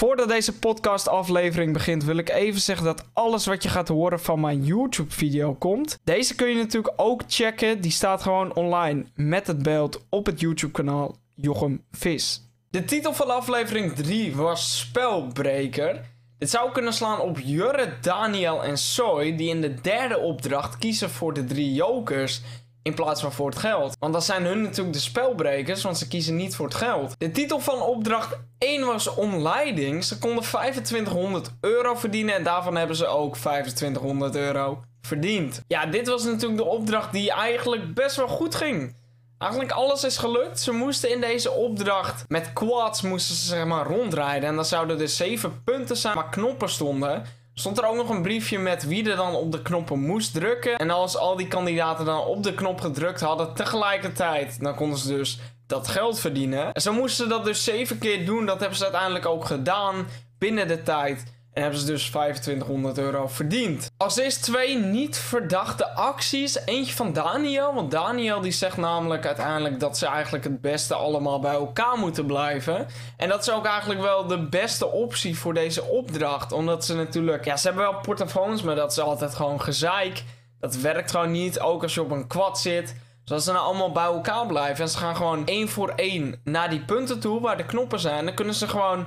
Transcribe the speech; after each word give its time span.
Voordat 0.00 0.28
deze 0.28 0.58
podcast 0.58 1.08
aflevering 1.08 1.72
begint 1.72 2.04
wil 2.04 2.16
ik 2.16 2.28
even 2.30 2.60
zeggen 2.60 2.84
dat 2.84 3.04
alles 3.12 3.46
wat 3.46 3.62
je 3.62 3.68
gaat 3.68 3.88
horen 3.88 4.20
van 4.20 4.40
mijn 4.40 4.64
YouTube 4.64 5.10
video 5.10 5.54
komt. 5.54 5.98
Deze 6.04 6.34
kun 6.34 6.48
je 6.48 6.54
natuurlijk 6.54 6.94
ook 6.96 7.22
checken. 7.28 7.80
Die 7.80 7.90
staat 7.90 8.22
gewoon 8.22 8.54
online 8.54 9.04
met 9.14 9.46
het 9.46 9.62
beeld 9.62 10.06
op 10.08 10.26
het 10.26 10.40
YouTube 10.40 10.72
kanaal 10.72 11.16
Jochem 11.34 11.84
Vis. 11.90 12.42
De 12.70 12.84
titel 12.84 13.12
van 13.12 13.30
aflevering 13.30 13.92
3 13.92 14.36
was 14.36 14.78
Spelbreker. 14.78 16.00
Dit 16.38 16.50
zou 16.50 16.72
kunnen 16.72 16.92
slaan 16.92 17.20
op 17.20 17.38
Jurre, 17.38 17.92
Daniel 18.00 18.64
en 18.64 18.78
Soy 18.78 19.36
die 19.36 19.48
in 19.48 19.60
de 19.60 19.74
derde 19.74 20.18
opdracht 20.18 20.78
kiezen 20.78 21.10
voor 21.10 21.32
de 21.34 21.44
drie 21.44 21.72
jokers 21.72 22.42
in 22.82 22.94
plaats 22.94 23.20
van 23.20 23.32
voor 23.32 23.48
het 23.48 23.58
geld. 23.58 23.96
Want 23.98 24.12
dan 24.12 24.22
zijn 24.22 24.44
hun 24.44 24.62
natuurlijk 24.62 24.92
de 24.96 25.02
spelbrekers, 25.02 25.82
want 25.82 25.98
ze 25.98 26.08
kiezen 26.08 26.36
niet 26.36 26.56
voor 26.56 26.66
het 26.66 26.74
geld. 26.74 27.14
De 27.18 27.30
titel 27.30 27.60
van 27.60 27.82
opdracht 27.82 28.38
1 28.58 28.86
was 28.86 29.14
omleiding. 29.14 30.04
Ze 30.04 30.18
konden 30.18 30.44
2500 30.44 31.50
euro 31.60 31.94
verdienen 31.94 32.34
en 32.34 32.42
daarvan 32.42 32.76
hebben 32.76 32.96
ze 32.96 33.06
ook 33.06 33.36
2500 33.36 34.36
euro 34.36 34.82
verdiend. 35.00 35.62
Ja, 35.66 35.86
dit 35.86 36.08
was 36.08 36.24
natuurlijk 36.24 36.56
de 36.60 36.64
opdracht 36.64 37.12
die 37.12 37.32
eigenlijk 37.32 37.94
best 37.94 38.16
wel 38.16 38.28
goed 38.28 38.54
ging. 38.54 38.98
Eigenlijk 39.38 39.72
alles 39.72 40.04
is 40.04 40.16
gelukt. 40.16 40.60
Ze 40.60 40.72
moesten 40.72 41.10
in 41.10 41.20
deze 41.20 41.50
opdracht 41.50 42.24
met 42.28 42.52
quads 42.52 43.02
moesten 43.02 43.34
ze 43.34 43.46
zeg 43.46 43.64
maar 43.64 43.86
rondrijden. 43.86 44.48
En 44.48 44.54
dan 44.54 44.64
zouden 44.64 45.00
er 45.00 45.08
7 45.08 45.62
punten 45.64 45.96
zijn 45.96 46.14
waar 46.14 46.28
knoppen 46.28 46.68
stonden 46.68 47.24
stond 47.54 47.78
er 47.78 47.86
ook 47.86 47.96
nog 47.96 48.08
een 48.08 48.22
briefje 48.22 48.58
met 48.58 48.86
wie 48.86 49.10
er 49.10 49.16
dan 49.16 49.34
op 49.34 49.52
de 49.52 49.62
knoppen 49.62 50.00
moest 50.00 50.32
drukken. 50.32 50.76
En 50.76 50.90
als 50.90 51.16
al 51.16 51.36
die 51.36 51.48
kandidaten 51.48 52.04
dan 52.04 52.24
op 52.24 52.42
de 52.42 52.54
knop 52.54 52.80
gedrukt 52.80 53.20
hadden 53.20 53.54
tegelijkertijd, 53.54 54.60
dan 54.60 54.74
konden 54.74 54.98
ze 54.98 55.08
dus 55.08 55.38
dat 55.66 55.88
geld 55.88 56.20
verdienen. 56.20 56.72
En 56.72 56.80
ze 56.82 56.90
moesten 56.90 57.28
dat 57.28 57.44
dus 57.44 57.64
zeven 57.64 57.98
keer 57.98 58.26
doen. 58.26 58.46
Dat 58.46 58.60
hebben 58.60 58.78
ze 58.78 58.84
uiteindelijk 58.84 59.26
ook 59.26 59.44
gedaan 59.44 60.06
binnen 60.38 60.68
de 60.68 60.82
tijd. 60.82 61.24
En 61.52 61.62
hebben 61.62 61.80
ze 61.80 61.86
dus 61.86 62.08
2500 62.08 62.98
euro 62.98 63.28
verdiend. 63.28 63.90
Als 63.96 64.18
eerst 64.18 64.42
twee 64.42 64.78
niet 64.78 65.16
verdachte 65.16 65.90
acties. 65.94 66.58
Eentje 66.64 66.94
van 66.94 67.12
Daniel. 67.12 67.74
Want 67.74 67.90
Daniel 67.90 68.40
die 68.40 68.52
zegt 68.52 68.76
namelijk 68.76 69.26
uiteindelijk 69.26 69.80
dat 69.80 69.98
ze 69.98 70.06
eigenlijk 70.06 70.44
het 70.44 70.60
beste 70.60 70.94
allemaal 70.94 71.40
bij 71.40 71.52
elkaar 71.52 71.98
moeten 71.98 72.26
blijven. 72.26 72.86
En 73.16 73.28
dat 73.28 73.40
is 73.40 73.50
ook 73.50 73.66
eigenlijk 73.66 74.00
wel 74.00 74.26
de 74.26 74.48
beste 74.48 74.86
optie 74.86 75.38
voor 75.38 75.54
deze 75.54 75.82
opdracht. 75.82 76.52
Omdat 76.52 76.84
ze 76.84 76.94
natuurlijk... 76.94 77.44
Ja, 77.44 77.56
ze 77.56 77.66
hebben 77.66 77.90
wel 77.90 78.00
portofoons, 78.00 78.62
maar 78.62 78.76
dat 78.76 78.90
is 78.90 79.00
altijd 79.00 79.34
gewoon 79.34 79.60
gezeik. 79.60 80.24
Dat 80.60 80.76
werkt 80.76 81.10
gewoon 81.10 81.30
niet. 81.30 81.60
Ook 81.60 81.82
als 81.82 81.94
je 81.94 82.02
op 82.02 82.10
een 82.10 82.26
kwad 82.26 82.60
zit. 82.60 82.96
Zodat 83.24 83.44
ze 83.44 83.52
nou 83.52 83.64
allemaal 83.64 83.92
bij 83.92 84.04
elkaar 84.04 84.46
blijven. 84.46 84.84
En 84.84 84.90
ze 84.90 84.98
gaan 84.98 85.16
gewoon 85.16 85.46
één 85.46 85.68
voor 85.68 85.92
één 85.96 86.40
naar 86.44 86.70
die 86.70 86.84
punten 86.84 87.20
toe 87.20 87.40
waar 87.40 87.56
de 87.56 87.66
knoppen 87.66 88.00
zijn. 88.00 88.24
Dan 88.24 88.34
kunnen 88.34 88.54
ze 88.54 88.68
gewoon 88.68 89.06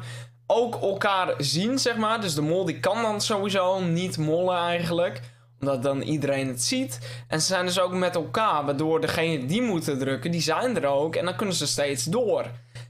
ook 0.53 0.81
elkaar 0.81 1.33
zien, 1.37 1.79
zeg 1.79 1.95
maar. 1.95 2.21
Dus 2.21 2.35
de 2.35 2.41
mol 2.41 2.65
die 2.65 2.79
kan 2.79 3.01
dan 3.01 3.21
sowieso 3.21 3.79
niet 3.79 4.17
mollen 4.17 4.57
eigenlijk. 4.57 5.21
Omdat 5.59 5.83
dan 5.83 6.01
iedereen 6.01 6.47
het 6.47 6.63
ziet. 6.63 6.99
En 7.27 7.41
ze 7.41 7.47
zijn 7.47 7.65
dus 7.65 7.79
ook 7.79 7.93
met 7.93 8.15
elkaar. 8.15 8.65
Waardoor 8.65 9.01
degene 9.01 9.45
die 9.45 9.61
moeten 9.61 9.99
drukken, 9.99 10.31
die 10.31 10.41
zijn 10.41 10.77
er 10.77 10.85
ook. 10.85 11.15
En 11.15 11.25
dan 11.25 11.35
kunnen 11.35 11.55
ze 11.55 11.67
steeds 11.67 12.03
door. 12.03 12.45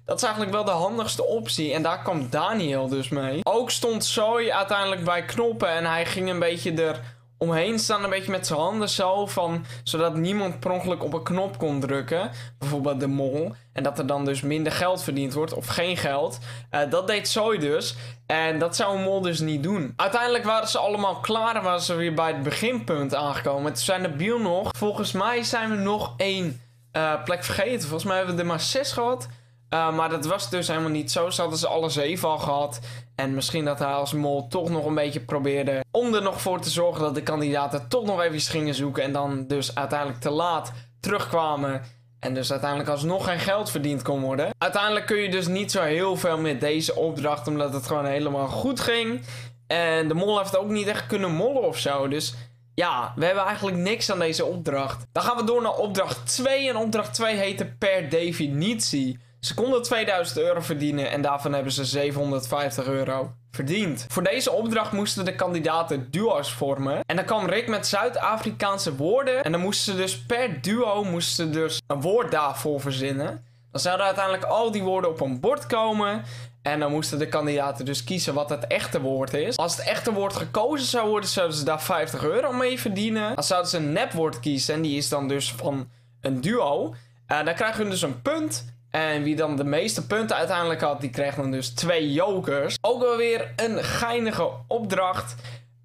Dat 0.05 0.17
is 0.17 0.23
eigenlijk 0.23 0.53
wel 0.53 0.65
de 0.65 0.71
handigste 0.71 1.25
optie. 1.25 1.73
En 1.73 1.81
daar 1.81 2.01
kwam 2.01 2.29
Daniel 2.29 2.87
dus 2.87 3.09
mee. 3.09 3.39
Ook 3.43 3.71
stond 3.71 4.05
Zoe 4.05 4.53
uiteindelijk 4.53 5.03
bij 5.03 5.25
knoppen. 5.25 5.69
En 5.69 5.85
hij 5.85 6.05
ging 6.05 6.29
een 6.29 6.39
beetje 6.39 6.71
er 6.71 6.99
omheen 7.43 7.79
staan, 7.79 8.03
een 8.03 8.09
beetje 8.09 8.31
met 8.31 8.47
zijn 8.47 8.59
handen 8.59 8.89
zo, 8.89 9.25
van, 9.25 9.65
zodat 9.83 10.15
niemand 10.15 10.59
per 10.59 10.71
ongeluk 10.71 11.03
op 11.03 11.13
een 11.13 11.23
knop 11.23 11.57
kon 11.57 11.79
drukken. 11.79 12.31
Bijvoorbeeld 12.59 12.99
de 12.99 13.07
mol. 13.07 13.55
En 13.73 13.83
dat 13.83 13.99
er 13.99 14.07
dan 14.07 14.25
dus 14.25 14.41
minder 14.41 14.71
geld 14.71 15.03
verdiend 15.03 15.33
wordt, 15.33 15.53
of 15.53 15.67
geen 15.67 15.97
geld. 15.97 16.39
Uh, 16.71 16.79
dat 16.89 17.07
deed 17.07 17.27
Zoe 17.27 17.57
dus. 17.57 17.95
En 18.25 18.59
dat 18.59 18.75
zou 18.75 18.97
een 18.97 19.03
mol 19.03 19.21
dus 19.21 19.39
niet 19.39 19.63
doen. 19.63 19.93
Uiteindelijk 19.95 20.43
waren 20.43 20.67
ze 20.67 20.77
allemaal 20.77 21.15
klaar 21.15 21.55
en 21.55 21.63
waren 21.63 21.81
ze 21.81 21.95
weer 21.95 22.13
bij 22.13 22.27
het 22.27 22.43
beginpunt 22.43 23.15
aangekomen. 23.15 23.73
Toen 23.73 23.83
zijn 23.83 24.01
de 24.01 24.09
biel 24.09 24.39
nog. 24.39 24.69
Volgens 24.77 25.11
mij 25.11 25.43
zijn 25.43 25.69
we 25.69 25.75
nog 25.75 26.13
één 26.17 26.61
uh, 26.93 27.23
plek 27.23 27.43
vergeten. 27.43 27.81
Volgens 27.81 28.03
mij 28.03 28.17
hebben 28.17 28.35
we 28.35 28.41
er 28.41 28.47
maar 28.47 28.59
zes 28.59 28.91
gehad. 28.91 29.27
Uh, 29.73 29.95
maar 29.95 30.09
dat 30.09 30.25
was 30.25 30.49
dus 30.49 30.67
helemaal 30.67 30.89
niet 30.89 31.11
zo. 31.11 31.29
Ze 31.29 31.41
hadden 31.41 31.59
ze 31.59 31.67
alle 31.67 31.89
zeven 31.89 32.29
al 32.29 32.37
gehad. 32.37 32.79
En 33.15 33.33
misschien 33.33 33.65
dat 33.65 33.79
hij 33.79 33.93
als 33.93 34.13
mol 34.13 34.47
toch 34.47 34.69
nog 34.69 34.85
een 34.85 34.95
beetje 34.95 35.19
probeerde 35.19 35.83
om 35.91 36.13
er 36.13 36.21
nog 36.21 36.41
voor 36.41 36.59
te 36.59 36.69
zorgen 36.69 37.01
dat 37.01 37.15
de 37.15 37.23
kandidaten 37.23 37.87
toch 37.87 38.05
nog 38.05 38.21
even 38.21 38.39
gingen 38.39 38.73
zoeken. 38.73 39.03
En 39.03 39.11
dan 39.11 39.47
dus 39.47 39.75
uiteindelijk 39.75 40.19
te 40.19 40.29
laat 40.29 40.71
terugkwamen. 40.99 41.81
En 42.19 42.33
dus 42.33 42.51
uiteindelijk 42.51 42.89
alsnog 42.89 43.25
geen 43.25 43.39
geld 43.39 43.71
verdiend 43.71 44.01
kon 44.01 44.21
worden. 44.21 44.49
Uiteindelijk 44.57 45.05
kun 45.05 45.17
je 45.17 45.29
dus 45.29 45.47
niet 45.47 45.71
zo 45.71 45.81
heel 45.81 46.15
veel 46.15 46.37
met 46.37 46.59
deze 46.59 46.95
opdracht. 46.95 47.47
Omdat 47.47 47.73
het 47.73 47.87
gewoon 47.87 48.05
helemaal 48.05 48.47
goed 48.47 48.79
ging. 48.79 49.21
En 49.67 50.07
de 50.07 50.13
mol 50.13 50.37
heeft 50.37 50.57
ook 50.57 50.69
niet 50.69 50.87
echt 50.87 51.05
kunnen 51.05 51.31
mollen 51.31 51.67
of 51.67 51.77
zo. 51.77 52.07
Dus 52.07 52.33
ja, 52.75 53.13
we 53.15 53.25
hebben 53.25 53.43
eigenlijk 53.43 53.77
niks 53.77 54.11
aan 54.11 54.19
deze 54.19 54.45
opdracht. 54.45 55.05
Dan 55.11 55.23
gaan 55.23 55.37
we 55.37 55.43
door 55.43 55.61
naar 55.61 55.75
opdracht 55.77 56.27
2. 56.35 56.69
En 56.69 56.75
opdracht 56.75 57.13
2 57.13 57.35
heette 57.35 57.65
per 57.65 58.09
definitie. 58.09 59.19
Ze 59.43 59.53
konden 59.53 59.81
2000 59.81 60.37
euro 60.39 60.61
verdienen 60.61 61.11
en 61.11 61.21
daarvan 61.21 61.53
hebben 61.53 61.71
ze 61.71 61.85
750 61.85 62.85
euro 62.85 63.31
verdiend. 63.51 64.05
Voor 64.07 64.23
deze 64.23 64.51
opdracht 64.51 64.91
moesten 64.91 65.25
de 65.25 65.35
kandidaten 65.35 66.11
duo's 66.11 66.53
vormen. 66.53 66.99
En 67.05 67.15
dan 67.15 67.25
kwam 67.25 67.45
Rick 67.45 67.67
met 67.67 67.87
Zuid-Afrikaanse 67.87 68.95
woorden. 68.95 69.43
En 69.43 69.51
dan 69.51 69.61
moesten 69.61 69.93
ze 69.93 69.99
dus 69.99 70.19
per 70.19 70.61
duo 70.61 71.03
moesten 71.03 71.51
dus 71.51 71.81
een 71.87 72.01
woord 72.01 72.31
daarvoor 72.31 72.81
verzinnen. 72.81 73.45
Dan 73.71 73.81
zouden 73.81 74.05
uiteindelijk 74.05 74.45
al 74.45 74.71
die 74.71 74.83
woorden 74.83 75.09
op 75.09 75.21
een 75.21 75.39
bord 75.39 75.65
komen. 75.65 76.23
En 76.61 76.79
dan 76.79 76.91
moesten 76.91 77.19
de 77.19 77.27
kandidaten 77.27 77.85
dus 77.85 78.03
kiezen 78.03 78.33
wat 78.33 78.49
het 78.49 78.67
echte 78.67 79.01
woord 79.01 79.33
is. 79.33 79.57
Als 79.57 79.77
het 79.77 79.85
echte 79.85 80.13
woord 80.13 80.33
gekozen 80.33 80.87
zou 80.87 81.09
worden, 81.09 81.29
zouden 81.29 81.57
ze 81.57 81.63
daar 81.63 81.81
50 81.81 82.23
euro 82.23 82.51
mee 82.51 82.79
verdienen. 82.79 83.35
Dan 83.35 83.43
zouden 83.43 83.69
ze 83.69 83.77
een 83.77 83.91
nepwoord 83.91 84.39
kiezen. 84.39 84.73
En 84.73 84.81
die 84.81 84.97
is 84.97 85.09
dan 85.09 85.27
dus 85.27 85.51
van 85.51 85.89
een 86.21 86.41
duo. 86.41 86.95
Uh, 87.27 87.45
dan 87.45 87.53
krijgen 87.53 87.83
we 87.83 87.89
dus 87.89 88.01
een 88.01 88.21
punt. 88.21 88.72
En 88.95 89.23
wie 89.23 89.35
dan 89.35 89.55
de 89.55 89.63
meeste 89.63 90.07
punten 90.07 90.35
uiteindelijk 90.35 90.81
had, 90.81 91.01
die 91.01 91.09
kreeg 91.09 91.35
dan 91.35 91.51
dus 91.51 91.69
twee 91.69 92.11
jokers. 92.11 92.77
Ook 92.81 93.01
wel 93.01 93.17
weer 93.17 93.53
een 93.55 93.83
geinige 93.83 94.49
opdracht. 94.67 95.35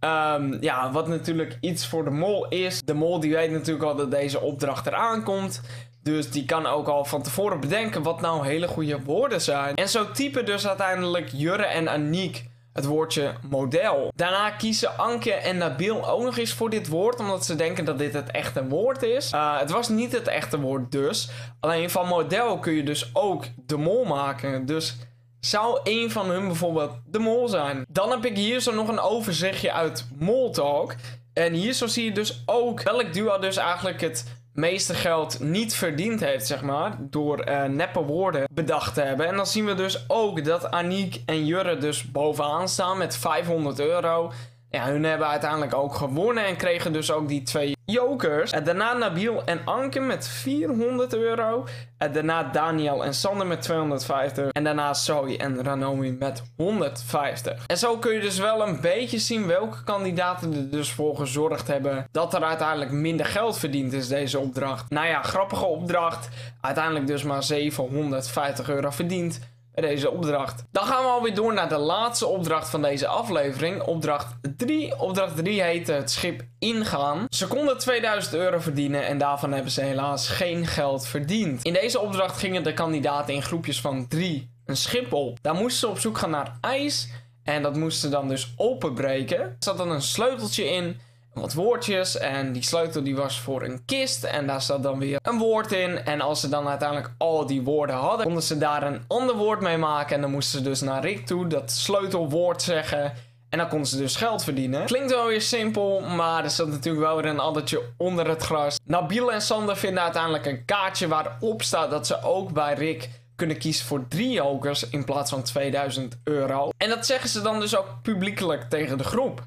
Um, 0.01 0.57
ja, 0.61 0.93
wat 0.93 1.09
natuurlijk 1.09 1.59
iets 1.61 1.87
voor 1.87 2.05
de 2.05 2.11
mol 2.11 2.49
is. 2.49 2.83
De 2.85 2.95
mol 2.95 3.21
die 3.21 3.33
weet 3.35 3.51
natuurlijk 3.51 3.85
al 3.85 3.97
dat 3.97 4.11
deze 4.11 4.41
opdracht 4.41 4.87
eraan 4.87 5.23
komt. 5.23 5.61
Dus 6.03 6.31
die 6.31 6.45
kan 6.45 6.67
ook 6.67 6.89
al 6.89 7.05
van 7.05 7.23
tevoren 7.23 7.61
bedenken 7.61 8.03
wat 8.03 8.21
nou 8.21 8.47
hele 8.47 8.69
goede 8.69 9.01
woorden 9.05 9.41
zijn. 9.41 9.75
En 9.75 9.89
zo 9.89 10.11
typen 10.11 10.47
dus 10.47 10.69
uiteindelijk 10.69 11.29
Jurre 11.33 11.67
en 11.67 11.89
Aniek 11.89 12.45
het 12.79 12.87
woordje 12.87 13.35
model. 13.51 14.13
Daarna 14.15 14.51
kiezen 14.51 14.99
Anke 14.99 15.33
en 15.33 15.57
Nabil 15.57 16.09
ook 16.09 16.23
nog 16.23 16.39
eens 16.39 16.53
voor 16.53 16.71
dit 16.71 16.89
woord, 16.89 17.21
omdat 17.21 17.45
ze 17.45 17.55
denken 17.57 17.85
dat 17.85 17.99
dit 17.99 18.13
het 18.13 18.31
echte 18.31 18.67
woord 18.67 19.03
is. 19.03 19.33
Uh, 19.33 19.59
het 19.59 19.71
was 19.71 19.89
niet 19.89 20.13
het 20.13 20.29
echte 20.29 20.61
woord 20.61 20.93
dus. 20.93 21.31
Alleen 21.61 21.91
van 21.91 22.07
model 22.07 22.59
kun 22.59 22.73
je 22.73 22.83
dus 22.83 23.11
ook 23.13 23.45
de 23.67 23.77
mol 23.77 24.05
maken. 24.05 24.67
Dus 24.67 24.97
zou 25.41 25.81
een 25.83 26.11
van 26.11 26.31
hun 26.31 26.47
bijvoorbeeld 26.47 26.93
de 27.07 27.19
mol 27.19 27.49
zijn. 27.49 27.85
Dan 27.89 28.11
heb 28.11 28.25
ik 28.25 28.37
hier 28.37 28.61
zo 28.61 28.75
nog 28.75 28.89
een 28.89 29.01
overzichtje 29.01 29.73
uit 29.73 30.09
Moltalk. 30.19 30.95
En 31.33 31.53
hier 31.53 31.73
zo 31.73 31.87
zie 31.87 32.05
je 32.05 32.13
dus 32.13 32.43
ook 32.47 32.83
welk 32.83 33.13
duo 33.13 33.39
dus 33.39 33.57
eigenlijk 33.57 34.01
het 34.01 34.25
meeste 34.59 34.95
geld 34.95 35.41
niet 35.41 35.75
verdiend 35.75 36.21
heeft, 36.21 36.47
zeg 36.47 36.63
maar. 36.63 36.97
Door 37.01 37.49
uh, 37.49 37.65
neppe 37.65 38.01
woorden 38.01 38.45
bedacht 38.51 38.95
te 38.95 39.01
hebben. 39.01 39.27
En 39.27 39.37
dan 39.37 39.47
zien 39.47 39.65
we 39.65 39.75
dus 39.75 40.05
ook 40.09 40.45
dat 40.45 40.71
Aniek 40.71 41.23
en 41.27 41.47
Jurre 41.47 41.77
dus 41.77 42.11
bovenaan 42.11 42.69
staan 42.69 42.99
met 42.99 43.17
500 43.17 43.81
euro. 43.81 44.33
Ja, 44.71 44.87
hun 44.87 45.05
hebben 45.05 45.29
uiteindelijk 45.29 45.75
ook 45.75 45.95
gewonnen 45.95 46.45
en 46.45 46.57
kregen 46.57 46.93
dus 46.93 47.13
ook 47.13 47.29
die 47.29 47.43
twee 47.43 47.77
jokers. 47.85 48.53
En 48.53 48.65
daarna 48.65 48.93
Nabil 48.93 49.45
en 49.45 49.61
Anke 49.65 50.01
met 50.01 50.29
400 50.29 51.15
euro. 51.15 51.67
En 51.99 52.13
daarna 52.13 52.43
Daniel 52.43 53.05
en 53.05 53.15
Sander 53.15 53.47
met 53.47 53.63
250. 53.63 54.49
En 54.49 54.65
daarna 54.65 54.95
Zoe 54.95 55.37
en 55.37 55.65
Ranomi 55.65 56.13
met 56.13 56.43
150. 56.57 57.67
En 57.67 57.79
zo 57.79 57.99
kun 57.99 58.13
je 58.13 58.21
dus 58.21 58.39
wel 58.39 58.67
een 58.67 58.81
beetje 58.81 59.19
zien 59.19 59.47
welke 59.47 59.85
kandidaten 59.85 60.55
er 60.55 60.71
dus 60.71 60.93
voor 60.93 61.17
gezorgd 61.17 61.67
hebben 61.67 62.07
dat 62.11 62.35
er 62.35 62.43
uiteindelijk 62.43 62.91
minder 62.91 63.27
geld 63.27 63.59
verdiend 63.59 63.93
is 63.93 64.09
deze 64.09 64.39
opdracht. 64.39 64.91
Nou 64.91 65.07
ja, 65.07 65.23
grappige 65.23 65.67
opdracht. 65.67 66.29
Uiteindelijk 66.61 67.07
dus 67.07 67.23
maar 67.23 67.43
750 67.43 68.69
euro 68.69 68.91
verdiend 68.91 69.41
deze 69.81 70.11
opdracht. 70.11 70.65
Dan 70.71 70.85
gaan 70.85 71.03
we 71.03 71.11
alweer 71.11 71.35
door 71.35 71.55
naar 71.55 71.69
de 71.69 71.79
laatste 71.79 72.27
opdracht 72.27 72.71
van 72.71 72.83
deze 72.83 73.07
aflevering. 73.07 73.83
Opdracht 73.83 74.35
3. 74.57 74.99
Opdracht 75.01 75.37
3 75.37 75.63
heet 75.63 75.87
het 75.87 76.11
schip 76.11 76.43
ingaan. 76.59 77.27
Ze 77.31 77.47
konden 77.47 77.79
2000 77.79 78.35
euro 78.35 78.59
verdienen 78.59 79.07
en 79.07 79.19
daarvan 79.19 79.53
hebben 79.53 79.73
ze 79.73 79.81
helaas 79.81 80.29
geen 80.29 80.67
geld 80.67 81.07
verdiend. 81.07 81.63
In 81.63 81.73
deze 81.73 82.01
opdracht 82.01 82.39
gingen 82.39 82.63
de 82.63 82.75
kandidaten 82.75 83.35
in 83.35 83.43
groepjes 83.43 83.81
van 83.81 84.09
3 84.09 84.57
een 84.65 84.77
schip 84.77 85.13
op. 85.13 85.39
Daar 85.43 85.55
moesten 85.55 85.81
ze 85.81 85.89
op 85.89 85.99
zoek 85.99 86.19
gaan 86.19 86.31
naar 86.31 86.57
ijs. 86.61 87.09
En 87.43 87.63
dat 87.63 87.77
moesten 87.77 88.01
ze 88.01 88.17
dan 88.17 88.29
dus 88.29 88.53
openbreken. 88.57 89.39
Er 89.39 89.57
zat 89.59 89.77
dan 89.77 89.91
een 89.91 90.03
sleuteltje 90.03 90.65
in. 90.65 91.01
Wat 91.35 91.55
woordjes. 91.55 92.19
En 92.19 92.53
die 92.53 92.63
sleutel 92.63 93.03
die 93.03 93.17
was 93.17 93.41
voor 93.41 93.63
een 93.63 93.85
kist. 93.85 94.25
En 94.25 94.47
daar 94.47 94.63
zat 94.63 94.83
dan 94.83 94.99
weer 94.99 95.19
een 95.23 95.39
woord 95.39 95.73
in. 95.73 96.05
En 96.05 96.21
als 96.21 96.41
ze 96.41 96.49
dan 96.49 96.69
uiteindelijk 96.69 97.11
al 97.19 97.47
die 97.47 97.63
woorden 97.63 97.97
hadden, 97.97 98.25
konden 98.25 98.43
ze 98.43 98.59
daar 98.59 98.83
een 98.83 99.05
ander 99.07 99.37
woord 99.37 99.61
mee 99.61 99.77
maken. 99.77 100.15
En 100.15 100.21
dan 100.21 100.31
moesten 100.31 100.59
ze 100.59 100.65
dus 100.65 100.81
naar 100.81 101.03
Rick 101.03 101.27
toe 101.27 101.47
dat 101.47 101.71
sleutelwoord 101.71 102.63
zeggen. 102.63 103.13
En 103.49 103.59
dan 103.59 103.69
konden 103.69 103.89
ze 103.89 103.97
dus 103.97 104.17
geld 104.17 104.45
verdienen. 104.45 104.85
Klinkt 104.85 105.11
wel 105.11 105.27
weer 105.27 105.43
simpel, 105.43 106.01
maar 106.01 106.45
er 106.45 106.51
zat 106.51 106.69
natuurlijk 106.69 107.05
wel 107.05 107.17
weer 107.17 107.27
een 107.27 107.39
addertje 107.39 107.83
onder 107.97 108.29
het 108.29 108.43
gras. 108.43 108.79
Nabil 108.85 109.33
en 109.33 109.43
Sander 109.43 109.77
vinden 109.77 110.03
uiteindelijk 110.03 110.47
een 110.47 110.65
kaartje 110.65 111.09
waarop 111.09 111.63
staat 111.63 111.91
dat 111.91 112.07
ze 112.07 112.23
ook 112.23 112.53
bij 112.53 112.75
Rick 112.75 113.09
kunnen 113.37 113.59
kiezen 113.59 113.87
voor 113.87 114.09
drie 114.09 114.31
jokers 114.31 114.89
in 114.89 115.05
plaats 115.05 115.31
van 115.31 115.43
2000 115.43 116.19
euro. 116.25 116.71
En 116.77 116.89
dat 116.89 117.07
zeggen 117.07 117.29
ze 117.29 117.41
dan 117.41 117.61
dus 117.61 117.77
ook 117.77 117.87
publiekelijk 118.03 118.63
tegen 118.63 118.99
de 118.99 119.05
groep. 119.05 119.43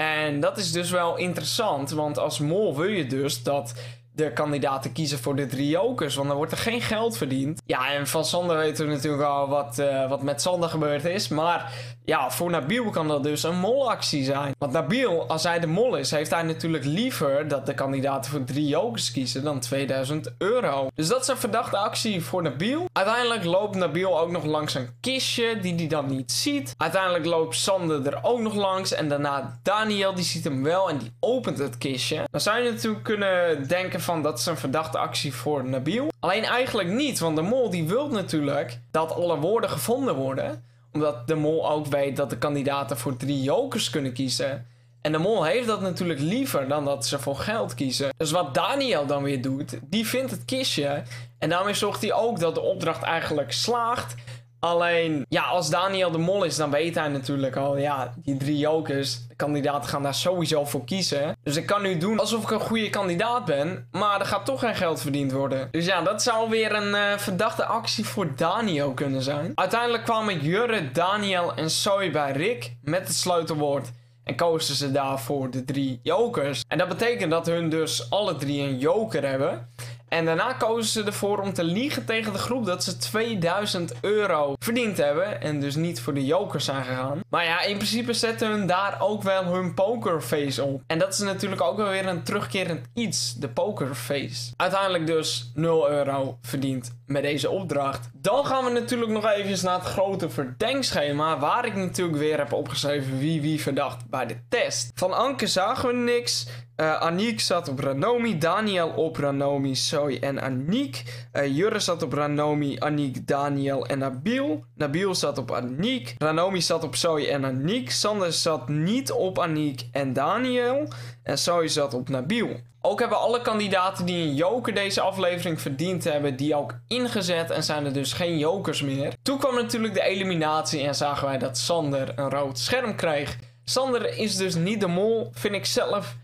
En 0.00 0.40
dat 0.40 0.58
is 0.58 0.72
dus 0.72 0.90
wel 0.90 1.16
interessant, 1.16 1.90
want 1.90 2.18
als 2.18 2.38
mol 2.38 2.76
wil 2.76 2.88
je 2.88 3.06
dus 3.06 3.42
dat 3.42 3.74
de 4.18 4.32
kandidaten 4.32 4.92
kiezen 4.92 5.18
voor 5.18 5.36
de 5.36 5.46
drie 5.46 5.68
jokers, 5.68 6.14
want 6.14 6.28
dan 6.28 6.36
wordt 6.36 6.52
er 6.52 6.58
geen 6.58 6.80
geld 6.80 7.16
verdiend. 7.16 7.62
Ja, 7.66 7.92
en 7.92 8.06
van 8.06 8.24
Sander 8.24 8.56
weten 8.56 8.86
we 8.86 8.92
natuurlijk 8.92 9.22
al 9.22 9.48
wat, 9.48 9.78
uh, 9.78 10.08
wat 10.08 10.22
met 10.22 10.42
Sander 10.42 10.68
gebeurd 10.68 11.04
is, 11.04 11.28
maar 11.28 11.72
ja, 12.04 12.30
voor 12.30 12.50
Nabil 12.50 12.90
kan 12.90 13.08
dat 13.08 13.22
dus 13.22 13.42
een 13.42 13.58
molactie 13.58 14.24
zijn. 14.24 14.54
Want 14.58 14.72
Nabil, 14.72 15.28
als 15.28 15.42
hij 15.42 15.60
de 15.60 15.66
mol 15.66 15.96
is, 15.96 16.10
heeft 16.10 16.30
hij 16.30 16.42
natuurlijk 16.42 16.84
liever 16.84 17.48
dat 17.48 17.66
de 17.66 17.74
kandidaten 17.74 18.30
voor 18.30 18.44
drie 18.44 18.66
jokers 18.66 19.12
kiezen 19.12 19.44
dan 19.44 19.60
2000 19.60 20.34
euro. 20.38 20.88
Dus 20.94 21.08
dat 21.08 21.20
is 21.20 21.28
een 21.28 21.36
verdachte 21.36 21.76
actie 21.76 22.22
voor 22.22 22.42
Nabil. 22.42 22.88
Uiteindelijk 22.92 23.44
loopt 23.44 23.76
Nabil 23.76 24.20
ook 24.20 24.30
nog 24.30 24.44
langs 24.44 24.74
een 24.74 24.88
kistje 25.00 25.60
die 25.60 25.74
hij 25.74 25.86
dan 25.86 26.06
niet 26.06 26.32
ziet. 26.32 26.74
Uiteindelijk 26.76 27.24
loopt 27.24 27.56
Sander 27.56 28.06
er 28.06 28.18
ook 28.22 28.40
nog 28.40 28.54
langs 28.54 28.92
en 28.92 29.08
daarna 29.08 29.58
Daniel, 29.62 30.14
die 30.14 30.24
ziet 30.24 30.44
hem 30.44 30.62
wel 30.62 30.90
en 30.90 30.98
die 30.98 31.12
opent 31.20 31.58
het 31.58 31.78
kistje. 31.78 32.24
Dan 32.30 32.40
zou 32.40 32.58
je 32.58 32.70
natuurlijk 32.70 33.04
kunnen 33.04 33.68
denken 33.68 34.00
van 34.08 34.22
dat 34.22 34.38
is 34.38 34.46
een 34.46 34.56
verdachte 34.56 34.98
actie 34.98 35.34
voor 35.34 35.64
Nabil. 35.64 36.08
Alleen 36.20 36.44
eigenlijk 36.44 36.88
niet, 36.88 37.18
want 37.18 37.36
de 37.36 37.42
mol 37.42 37.70
die 37.70 37.88
wil 37.88 38.08
natuurlijk 38.08 38.80
dat 38.90 39.12
alle 39.12 39.38
woorden 39.38 39.70
gevonden 39.70 40.14
worden 40.14 40.64
omdat 40.92 41.26
de 41.26 41.34
mol 41.34 41.70
ook 41.70 41.86
weet 41.86 42.16
dat 42.16 42.30
de 42.30 42.38
kandidaten 42.38 42.98
voor 42.98 43.16
drie 43.16 43.42
jokers 43.42 43.90
kunnen 43.90 44.12
kiezen. 44.12 44.66
En 45.00 45.12
de 45.12 45.18
mol 45.18 45.44
heeft 45.44 45.66
dat 45.66 45.80
natuurlijk 45.80 46.20
liever 46.20 46.68
dan 46.68 46.84
dat 46.84 47.06
ze 47.06 47.18
voor 47.18 47.36
geld 47.36 47.74
kiezen. 47.74 48.08
Dus 48.16 48.30
wat 48.30 48.54
Daniel 48.54 49.06
dan 49.06 49.22
weer 49.22 49.42
doet, 49.42 49.78
die 49.82 50.06
vindt 50.06 50.30
het 50.30 50.44
kistje. 50.44 51.02
En 51.38 51.48
daarmee 51.48 51.74
zorgt 51.74 52.02
hij 52.02 52.12
ook 52.12 52.40
dat 52.40 52.54
de 52.54 52.60
opdracht 52.60 53.02
eigenlijk 53.02 53.52
slaagt. 53.52 54.14
Alleen, 54.60 55.26
ja, 55.28 55.42
als 55.42 55.70
Daniel 55.70 56.10
de 56.10 56.18
mol 56.18 56.44
is, 56.44 56.56
dan 56.56 56.70
weet 56.70 56.94
hij 56.94 57.08
natuurlijk 57.08 57.56
al, 57.56 57.76
ja, 57.76 58.14
die 58.16 58.36
drie 58.36 58.58
jokers, 58.58 59.28
de 59.28 59.34
kandidaten 59.34 59.88
gaan 59.88 60.02
daar 60.02 60.14
sowieso 60.14 60.64
voor 60.64 60.84
kiezen. 60.84 61.36
Dus 61.42 61.56
ik 61.56 61.66
kan 61.66 61.82
nu 61.82 61.98
doen 61.98 62.18
alsof 62.18 62.42
ik 62.42 62.50
een 62.50 62.60
goede 62.60 62.90
kandidaat 62.90 63.44
ben, 63.44 63.88
maar 63.90 64.20
er 64.20 64.26
gaat 64.26 64.44
toch 64.44 64.60
geen 64.60 64.76
geld 64.76 65.00
verdiend 65.00 65.32
worden. 65.32 65.68
Dus 65.70 65.86
ja, 65.86 66.02
dat 66.02 66.22
zou 66.22 66.50
weer 66.50 66.74
een 66.74 66.94
uh, 66.94 67.18
verdachte 67.18 67.64
actie 67.64 68.04
voor 68.04 68.36
Daniel 68.36 68.92
kunnen 68.92 69.22
zijn. 69.22 69.52
Uiteindelijk 69.54 70.04
kwamen 70.04 70.40
Jurre, 70.40 70.90
Daniel 70.90 71.54
en 71.54 71.70
Soy 71.70 72.10
bij 72.10 72.32
Rick 72.32 72.76
met 72.82 73.06
het 73.06 73.16
sleutelwoord. 73.16 73.90
En 74.24 74.36
kozen 74.36 74.74
ze 74.74 74.92
daarvoor 74.92 75.50
de 75.50 75.64
drie 75.64 76.00
jokers. 76.02 76.64
En 76.68 76.78
dat 76.78 76.88
betekent 76.88 77.30
dat 77.30 77.46
hun 77.46 77.68
dus 77.68 78.10
alle 78.10 78.36
drie 78.36 78.62
een 78.62 78.78
joker 78.78 79.28
hebben. 79.28 79.68
En 80.08 80.24
daarna 80.24 80.52
kozen 80.52 80.92
ze 80.92 81.04
ervoor 81.04 81.38
om 81.38 81.52
te 81.52 81.64
liegen 81.64 82.04
tegen 82.04 82.32
de 82.32 82.38
groep 82.38 82.66
dat 82.66 82.84
ze 82.84 82.96
2000 82.96 83.92
euro 84.00 84.54
verdiend 84.58 84.96
hebben. 84.96 85.40
En 85.40 85.60
dus 85.60 85.74
niet 85.74 86.00
voor 86.00 86.14
de 86.14 86.24
jokers 86.24 86.64
zijn 86.64 86.84
gegaan. 86.84 87.20
Maar 87.28 87.44
ja, 87.44 87.62
in 87.62 87.76
principe 87.76 88.12
zetten 88.12 88.50
hun 88.50 88.66
daar 88.66 88.96
ook 89.00 89.22
wel 89.22 89.44
hun 89.44 89.74
pokerface 89.74 90.64
op. 90.64 90.82
En 90.86 90.98
dat 90.98 91.12
is 91.12 91.18
natuurlijk 91.18 91.62
ook 91.62 91.76
wel 91.76 91.88
weer 91.88 92.06
een 92.06 92.22
terugkerend 92.22 92.86
iets. 92.94 93.34
De 93.34 93.48
pokerface. 93.48 94.52
Uiteindelijk 94.56 95.06
dus 95.06 95.50
0 95.54 95.90
euro 95.90 96.38
verdiend 96.42 96.96
met 97.08 97.22
deze 97.22 97.50
opdracht. 97.50 98.10
Dan 98.12 98.46
gaan 98.46 98.64
we 98.64 98.70
natuurlijk 98.70 99.10
nog 99.10 99.30
even 99.30 99.64
naar 99.64 99.78
het 99.78 99.88
grote 99.88 100.30
verdenkschema. 100.30 101.38
Waar 101.38 101.66
ik 101.66 101.74
natuurlijk 101.74 102.18
weer 102.18 102.38
heb 102.38 102.52
opgeschreven 102.52 103.18
wie 103.18 103.40
wie 103.40 103.60
verdacht 103.60 104.08
bij 104.10 104.26
de 104.26 104.36
test. 104.48 104.90
Van 104.94 105.12
Anke 105.12 105.46
zagen 105.46 105.88
we 105.88 105.94
niks. 105.94 106.46
Uh, 106.80 107.00
Aniek 107.00 107.40
zat 107.40 107.68
op 107.68 107.78
Ranomi, 107.78 108.38
Daniel 108.38 108.88
op 108.88 109.16
Ranomi, 109.16 109.76
Zoe 109.76 110.20
en 110.20 110.40
Aniek. 110.42 111.02
Uh, 111.32 111.56
Jurre 111.56 111.78
zat 111.78 112.02
op 112.02 112.12
Ranomi, 112.12 112.76
Aniek, 112.78 113.26
Daniel 113.26 113.86
en 113.86 113.98
Nabil. 113.98 114.64
Nabil 114.74 115.14
zat 115.14 115.38
op 115.38 115.52
Aniek. 115.52 116.14
Ranomi 116.18 116.62
zat 116.62 116.84
op 116.84 116.96
Zoe 116.96 117.28
en 117.28 117.44
Aniek. 117.44 117.90
Sander 117.90 118.32
zat 118.32 118.68
niet 118.68 119.12
op 119.12 119.38
Aniek 119.38 119.88
en 119.92 120.12
Daniel. 120.12 120.88
En 121.28 121.38
Zoe 121.38 121.68
zat 121.68 121.94
op 121.94 122.08
Nabil. 122.08 122.48
Ook 122.80 123.00
hebben 123.00 123.18
alle 123.18 123.42
kandidaten 123.42 124.06
die 124.06 124.28
een 124.28 124.34
joker 124.34 124.74
deze 124.74 125.00
aflevering 125.00 125.60
verdiend 125.60 126.04
hebben, 126.04 126.36
die 126.36 126.54
ook 126.54 126.74
ingezet 126.86 127.50
en 127.50 127.62
zijn 127.62 127.84
er 127.84 127.92
dus 127.92 128.12
geen 128.12 128.38
jokers 128.38 128.82
meer. 128.82 129.12
Toen 129.22 129.38
kwam 129.38 129.54
natuurlijk 129.54 129.94
de 129.94 130.02
eliminatie 130.02 130.82
en 130.82 130.94
zagen 130.94 131.28
wij 131.28 131.38
dat 131.38 131.58
Sander 131.58 132.12
een 132.18 132.30
rood 132.30 132.58
scherm 132.58 132.94
kreeg. 132.94 133.38
Sander 133.64 134.18
is 134.18 134.36
dus 134.36 134.54
niet 134.54 134.80
de 134.80 134.86
mol, 134.86 135.30
vind 135.32 135.54
ik 135.54 135.66
zelf 135.66 136.16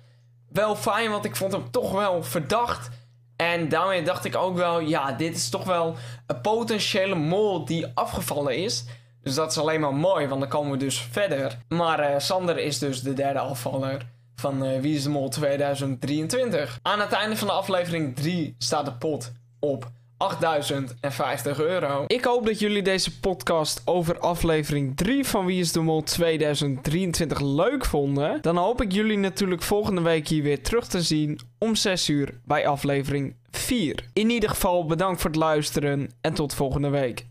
wel 0.53 0.77
fijn, 0.77 1.11
want 1.11 1.25
ik 1.25 1.37
vond 1.37 1.53
hem 1.53 1.71
toch 1.71 1.93
wel 1.93 2.23
verdacht. 2.23 2.89
En 3.37 3.69
daarmee 3.69 4.03
dacht 4.03 4.25
ik 4.25 4.37
ook 4.37 4.57
wel, 4.57 4.81
ja, 4.81 5.12
dit 5.12 5.37
is 5.37 5.49
toch 5.49 5.65
wel 5.65 5.95
een 6.27 6.41
potentiële 6.41 7.15
mol 7.15 7.65
die 7.65 7.87
afgevallen 7.95 8.57
is. 8.57 8.85
Dus 9.23 9.35
dat 9.35 9.50
is 9.50 9.59
alleen 9.59 9.81
maar 9.81 9.95
mooi, 9.95 10.27
want 10.27 10.41
dan 10.41 10.50
komen 10.50 10.71
we 10.71 10.77
dus 10.77 11.00
verder. 11.00 11.59
Maar 11.69 12.11
uh, 12.11 12.19
Sander 12.19 12.59
is 12.59 12.79
dus 12.79 13.03
de 13.03 13.12
derde 13.12 13.39
afvaller 13.39 14.12
van 14.37 14.67
uh, 14.67 14.81
Wie 14.81 14.97
is 14.97 15.03
de 15.03 15.09
Mol 15.09 15.29
2023. 15.29 16.79
Aan 16.83 17.01
het 17.01 17.13
einde 17.13 17.37
van 17.37 17.47
de 17.47 17.53
aflevering 17.53 18.17
3 18.17 18.55
staat 18.59 18.85
de 18.85 18.93
pot 18.93 19.33
op 19.61 19.91
8050 20.17 21.61
euro. 21.61 22.05
Ik 22.07 22.25
hoop 22.25 22.47
dat 22.47 22.59
jullie 22.59 22.83
deze 22.83 23.21
podcast 23.21 23.83
over 23.85 24.19
aflevering 24.19 24.97
3 24.97 25.25
van 25.25 25.47
Wie 25.47 25.61
is 25.61 25.73
de 25.73 25.81
Mol 25.81 26.03
2023 26.03 27.41
leuk 27.41 27.85
vonden. 27.85 28.39
Dan 28.43 28.57
hoop 28.57 28.83
ik 28.83 28.93
jullie 28.93 29.19
natuurlijk 29.19 29.63
volgende 29.63 30.01
week 30.01 30.29
hier 30.29 30.43
weer 30.43 30.63
terug 30.63 30.87
te 30.87 31.03
zien 31.03 31.41
om 31.59 31.75
6 31.75 32.09
uur 32.09 32.41
bij 32.45 32.67
aflevering 32.67 33.37
4. 33.51 34.09
In 34.13 34.31
ieder 34.31 34.49
geval 34.49 34.87
bedankt 34.87 35.21
voor 35.21 35.31
het 35.31 35.39
luisteren 35.39 36.11
en 36.21 36.35
tot 36.35 36.55
volgende 36.55 36.89
week. 36.89 37.27